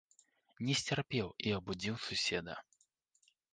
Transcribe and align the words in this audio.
Не 0.67 0.73
сцярпеў 0.79 1.29
і 1.51 1.55
абудзіў 1.59 2.01
суседа. 2.09 2.59